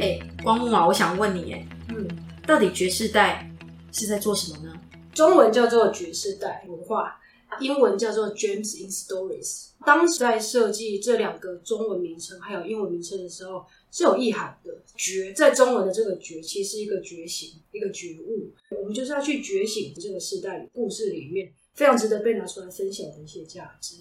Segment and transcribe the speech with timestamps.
[0.00, 2.08] 哎，光木啊，我想问你，哎，嗯，
[2.46, 3.50] 到底爵士带
[3.92, 4.72] 是在做什么呢？
[5.12, 7.20] 中文叫做爵士带文化，
[7.60, 9.70] 英文叫做 James in Stories。
[9.84, 14.76] 当时在设计这两个中文名称还有英文名称的时候，是有意涵的。
[14.96, 18.52] 觉在中文的这个觉，其实是一个觉醒，一个觉悟。
[18.70, 23.96] 我们就是要去觉醒这个世代故事里面非常值得被拿出来分享的一些价值。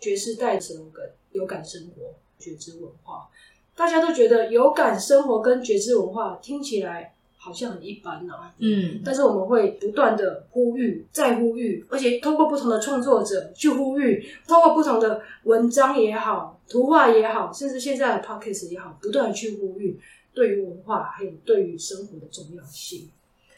[0.00, 3.28] 觉世代的 slogan，有感生活，觉知文化。
[3.76, 19.98] 大家都觉得有感生活跟觉知文化听起来好像很一般啊，嗯，但是我们会不断的呼吁，再呼吁，而且通过不同的创作者去呼吁，通过不同的文章也好，图画也好，甚至现在的 p o c k e t 也好，不断的去呼吁
[20.32, 23.08] 对于文化还有对于生活的重要性。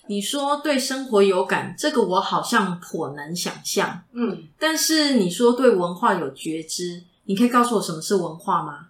[0.07, 8.89] 你说对生活有感，这个我好像颇能想象，嗯，但是你说对文化有觉知，你可以告诉我什么是文化吗？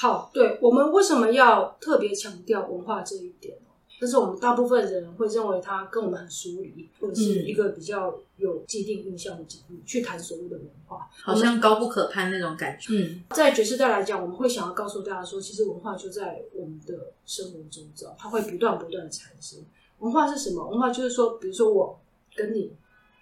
[0.00, 3.54] 好，对，我们为什么要特别强调文化这一点？
[4.00, 12.94] 但是我们大部分人会认为它跟我们很疏离，或者是一个比较有既定印象的角度去谈所谓的文化，好像高不可攀那种感觉。
[12.94, 19.60] 嗯，在爵士代来讲，我们会想要告诉大家说，其实文化就在我们的生活中，知道它会不断不断的产生。
[19.98, 20.66] 文化是什么？
[20.66, 22.00] 文化就是说，比如说我
[22.34, 22.72] 跟你，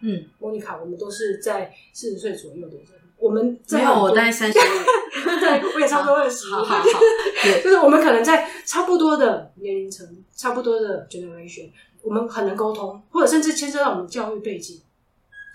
[0.03, 2.85] 嗯，莫妮卡，我们都是在四十岁左右的人。
[3.19, 4.57] 我们没有，我大概三十。
[5.23, 6.51] 对，我也差不多二十。
[6.51, 6.85] 好好好，
[7.63, 11.71] 就是我们可能在差不多的年龄层，差不多的 generation，
[12.03, 14.81] 我们很能沟通，或者甚至牵涉到我们教育背景，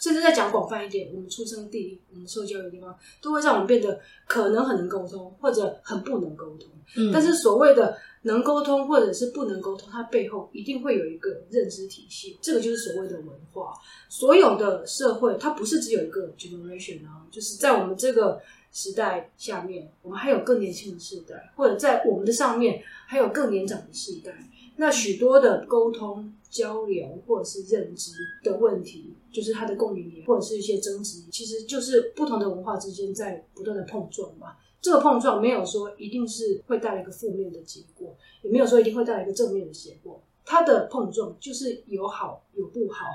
[0.01, 6.69] 甚至再讲广泛一点，我们出生地、我们受教育的地方，都会让我们变得可能很能沟通，或者很不能沟通。
[6.95, 7.97] 嗯，但是所谓的。
[8.25, 13.73] 能沟通或者是不能沟通，它背后一定会有一个认知体系，这个就是所谓的文化。
[14.07, 18.39] 所有的社会，它不是只有一个 generation 啊，就是在我们这个
[18.73, 24.33] 时代下面，我们还有更年轻的世代，或者在我们的上面还有更年长的世代。
[24.75, 28.11] 那许多的沟通、交流或者是认知
[28.43, 34.55] 的问题，就是它的共鸣点，或者是一些争执，其实就是不同的文化之间在不断的碰撞嘛。
[34.81, 40.19] 这个碰撞没有说一定是会带来一个负面的结果，也没有说一定会带来一个正面的结果。
[40.45, 43.05] 它的碰撞就是有好有不好，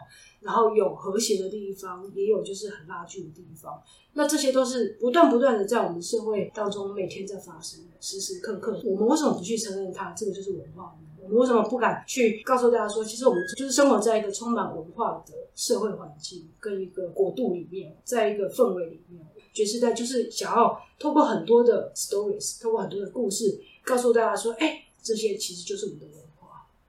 [0.40, 3.82] 然后有和谐的地方，也有就是很拉锯的地方。
[4.14, 8.80] 那这些都是不断不断的在我们社会当中每天在发生的，时时刻刻。
[8.84, 10.12] 我们为什么不去承认它？
[10.12, 10.96] 这个就是文化？
[11.22, 19.24] 我们为什么不敢去告诉大家说，其实我们就是生活在一个充满文化的社会环境跟一个国度里面，在一个氛围里面。
[19.52, 26.27] 爵士代就是想要透过很多的 stories，透过很多的故事，告诉大家说，哎、这些其实就是我们的文。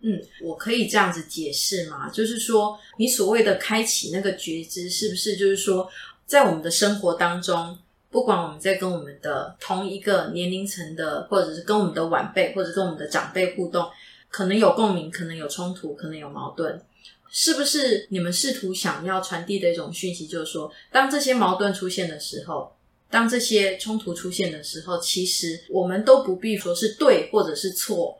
[0.02, 2.10] 嗯，我可以这样子解释吗？
[2.10, 5.90] 就是说，你所谓的开启那个觉知，是不是就是说，
[6.26, 7.78] 在我们的生活当中，
[8.10, 13.90] 不管我们在跟我们的同一个年龄层的，或者是跟我们的晚辈，或者跟我们的长辈互动，
[14.30, 16.82] 可能有共鸣，可能有冲突，可能有矛盾。
[17.32, 22.76] 是不是你们试图想要传递的一种讯息，就是说，当这些矛盾出现的时候，
[23.12, 28.18] 当这些冲突出现的时候，其实我们都不必说是对或者是错，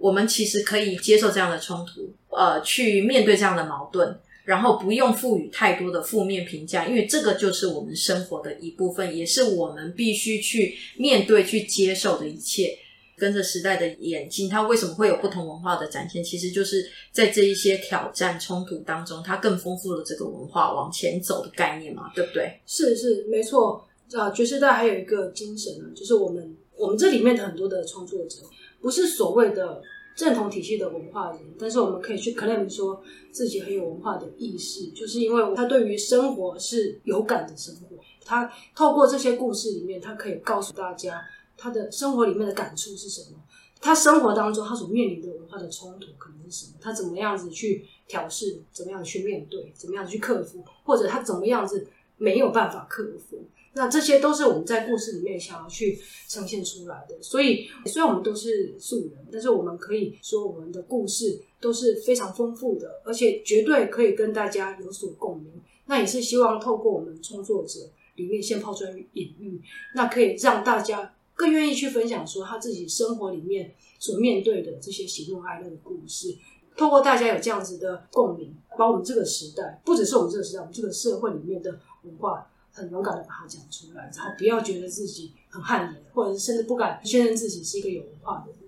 [0.00, 12.76] 我们其实可以接受这样的冲突，呃，去面对这样的矛盾，然后不用赋予太多的负面评价，因为这个就是我们生活的一部分，也是我们必须去面对、去接受的一切。
[13.18, 16.24] 跟着时代的演进，它为什么会有不同文化的展现？
[16.24, 22.58] 其实就是在这一些挑战冲突当中，它更丰富了这个文化往前走的概念嘛，对不对？
[22.64, 24.30] 是是没错啊。
[24.30, 28.38] 爵士代还有一个精神呢，就是我们我们这里面的很多的创作者，
[28.80, 29.82] 不是所谓的
[30.14, 41.22] 正统体系的文化人，但是我们可以去 claim 说自己很有文化的意识，就是因为他对于生活是有感的生活，他透过这些故事里面，他可以告诉大家。
[41.62, 43.36] 他的生活里面的感触是什么？
[43.82, 46.78] 他生活当中他所面临的文化的冲突可能是什么？
[46.80, 48.62] 他怎么样子去调试？
[48.72, 49.70] 怎么样去面对？
[49.76, 50.64] 怎么样去克服？
[50.84, 51.86] 或者他怎么样子
[52.16, 53.44] 没有办法克服？
[53.72, 55.98] 那这些都是我们在故事里面想要去
[56.28, 57.16] 呈现出来的。
[57.22, 65.52] 所以，虽然我们都是素人，但是我们可以说我们的故事都是非常丰富的，而且绝对可以跟大家有所共鸣。
[65.86, 67.80] 那也是希望透过我们创作者
[68.16, 69.60] 里面先抛砖引玉，
[69.94, 71.14] 那可以让大家。
[71.36, 76.36] 更愿意去分享说他自己生活里面所面对的这些喜怒哀乐的故事，
[76.76, 88.58] 透过大家有这样子的共鸣，把我们这个时代，不只是我们这个时代，我们这个社会里面的文化，很勇敢的把它讲出来，然后不要觉得自己很汗颜，或者是甚至不敢确认自己是一个有文化的人。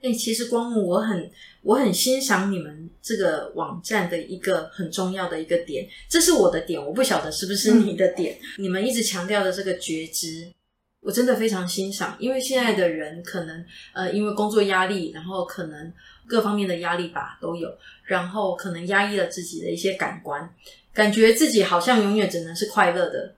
[0.00, 1.30] 哎、欸，其实光木，我很
[1.62, 8.38] 我很欣赏你们这个网站的一个很重要的一个点，这是我的点，我不晓得是不是你的点。
[8.58, 10.52] 嗯、你们一直强调的这个觉知。
[11.00, 13.64] 我真的非常欣赏，因为现在的人可能
[13.94, 15.92] 呃，因为工作压力，然后可能
[16.26, 17.72] 各方面的压力吧都有，
[18.04, 20.52] 然后可能压抑了自己的一些感官，
[20.92, 23.34] 感觉自己好像永远只能是快乐的，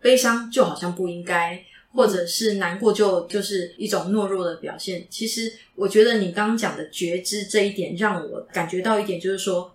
[0.00, 1.62] 悲伤就好像不应该，
[1.92, 5.06] 或者是难过就就是一种懦弱的表现。
[5.10, 9.70] 其实我觉得你刚刚讲的觉知这一点，让我感觉到一点，就是说。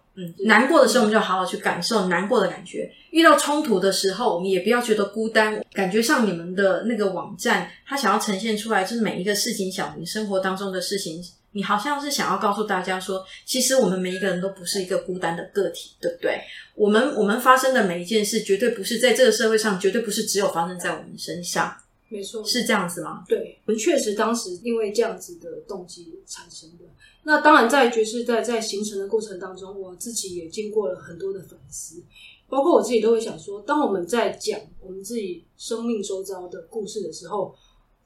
[0.45, 2.92] 难过的时候，我们就好好去感受难过的感觉。
[3.12, 5.63] 遇到冲突的时候，我们也不要觉得孤单。
[5.74, 11.24] 感觉上你们的那个网站，它想要呈现出来，就是每一个事情，小明生活当中的事情，
[11.54, 16.39] 你好像是想要告诉大家说，其实我们每一个人都不是一个孤单的个体，对不对？
[16.75, 21.75] 我们我们发生的每一件事，绝对不是在这个社会上，绝对不是只有发生在我们身上。
[22.09, 23.23] 没错，是这样子吗？
[23.27, 26.85] 对，我们确实当时因为这样子的动机产生的。
[27.23, 32.01] 那当然，在爵士代在形成的过程当中，我自己也经过了很多的反思，
[32.47, 37.53] 包括我自己都会想说，当我们在讲我们自己生命周遭的故事的时候，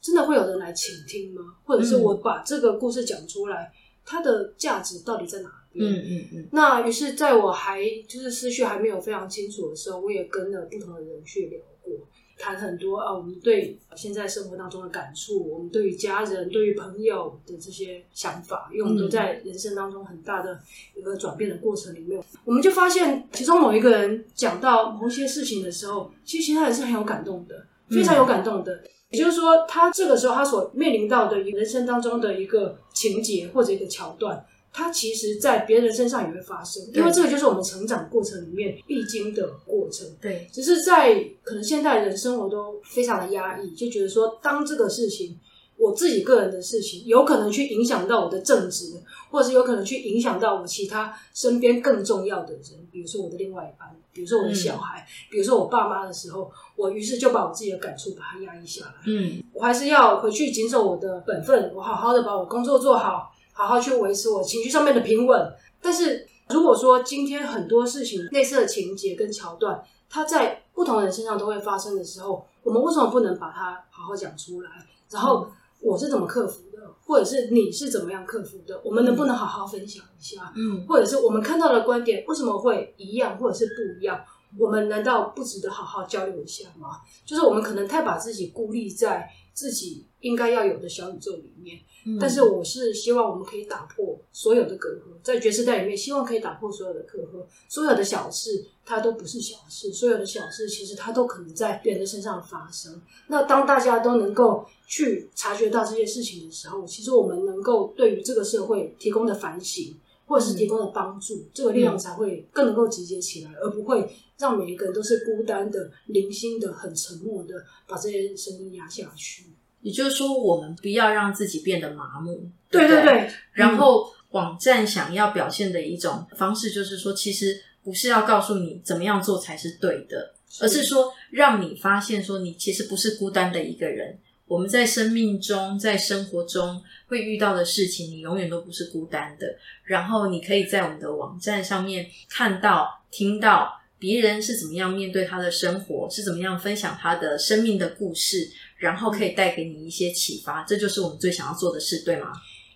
[0.01, 1.55] 真的会有人来倾听吗？
[1.63, 3.71] 或者是我把这个故事讲出来，
[4.03, 5.89] 它的价值到底在哪边？
[5.89, 6.47] 嗯嗯嗯。
[6.51, 11.93] 那于是，在我还就是思绪还没有非常清楚的时候，我也跟了不同的人去聊过。
[12.43, 20.59] 谈很多啊，我们对现在生活当中的感触，我们对于家人、对于朋友的这些想法，因为我们都在人生当中很大的
[20.93, 28.83] 一个转变的过程里面，我们就发现其中某一个人讲到某些事情的时候，其实其他人是很有感动的，非常有感动的。
[29.09, 34.45] 也就是说，他这个时候他所面临到的人生当中的一个情节或者一个桥段。
[34.75, 40.07] 它其实，在别人身上也会发生，因为这个就是我们成长过程里面必经的过程。
[40.19, 45.39] 对，只是在可能现代人生活都非常的压抑，就觉得说，当这个事情，
[45.77, 48.99] 我自己个人的事情，有可能去影响到我的正职，
[49.29, 58.93] 或者是有可能去影响到我其他身边更重要的人，比如说我的另外一半，比如说我的小孩，嗯、比如说我爸妈的时候，我于是就把我自己的感触把它压抑下来。
[59.05, 63.29] 嗯，我还是要回去谨守我的本分，我好好的把我工作做好。
[63.53, 74.69] 好好去维持我情绪上面的平稳，但是如果说今天很多事情类似的情节跟桥段，它在不同人身上都会发生的时候，我们为什么不能把它好好讲出来？
[75.09, 75.47] 然后
[75.79, 78.81] 我是怎么克服的，或者是你是怎么样克服的？
[78.83, 80.51] 我们能不能好好分享一下？
[80.55, 84.19] 嗯，或者是我们看到的观点为什么会一样，或者是不一样？
[84.57, 87.01] 我们难道不值得好好交流一下吗？
[87.25, 91.79] 就是我们可能太把自己孤立在自己应该要有的小宇宙里面。
[92.19, 103.01] 但是我是希望我们可以打破所有的隔阂，在爵士代里面，希望可以打破所有的隔阂，所有的小事它都不是小事，所有的小事其实它都可能在别人的身上发生。
[103.27, 117.55] 那当大家都能够去察觉到这些事情的时候，其实我们能够对于这个社会提供的反省，或者是提供的帮助，嗯、这个力量才会更能够集结起来，而不会让每一个人都是孤单的、零星的、很沉默的
[117.87, 119.45] 把这些声音压下去。
[119.81, 122.49] 也就是说，我们不要让自己变得麻木。
[122.69, 123.29] 对对对。
[123.51, 134.17] 然后，网站想要表现的一种方式，就是说，其实不是要告诉你怎么样做才是对的，而是说让你发现，说你其实不是孤单的一个人。
[134.45, 136.81] 我们在生命中、在生活中
[137.13, 139.55] 会遇到的事情，你永远都不是孤单的。
[139.83, 148.49] 然后，你可以在我们的网站上面看到、听到别人是怎么样面对他的生活，是怎么样分享他的生命的故事。
[148.79, 152.33] 然后可以带给你一些启发，这就是我们最想要做的事，对吗？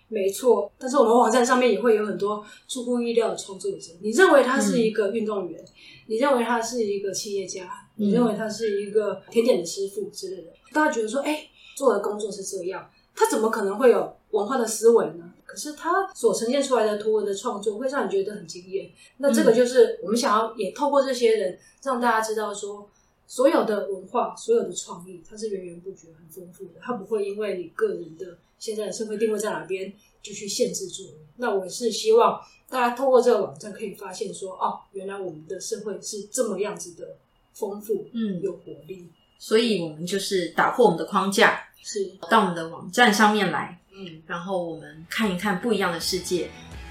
[0.08, 0.72] 没错。
[0.78, 3.92] 但是我们网站上面也会有很多出乎意料的创作者。
[4.00, 5.68] 你认为他是一个运动员，嗯、
[6.06, 7.64] 你认为他是一个企业家，
[7.98, 15.32] 嗯、你认为他是一个甜点的师傅之类的，大家觉得说，哎，做的工作是这样，他怎么可能会有文化的思维呢？
[15.44, 18.90] 可是他所呈现出来的图文的创作会让你觉得很惊艳。
[19.16, 22.88] 那这个就是我们想要也透过这些人让大家知道说。
[23.30, 26.80] 所有的文化，所有的创意，它是源源不绝、很丰富的。
[26.80, 31.12] 它不会因为你个人的现在的社会定位在哪边，就去限制住你。
[31.36, 37.18] 那我是希望大家透过这个网站，可以发现说，哦，原来我们的社会是这么样子的
[37.52, 39.10] 丰富，嗯，有活力。
[39.38, 46.50] 所以我们就是打破我们的框架，是到我们的网站上面来，嗯，然后我们看一看不一样的世界。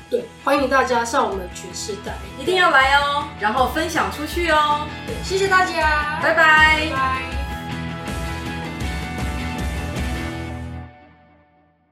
[0.10, 4.88] 对，欢迎大家上我们全世代，一定要来哦，然后分享出去哦。
[5.06, 6.86] 对，谢谢大家，拜拜。
[6.86, 7.37] 拜拜。